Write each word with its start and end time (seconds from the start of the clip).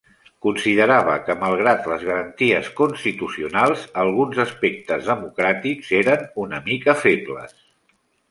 Considerava 0.43 1.17
que, 1.25 1.33
malgrat 1.41 1.83
les 1.91 2.05
garanties 2.07 2.69
constitucionals, 2.79 3.83
alguns 4.05 4.41
aspectes 4.45 5.05
democràtics 5.11 5.93
eren 6.01 6.27
una 6.45 6.65
mica 6.71 6.97
febles. 7.05 7.55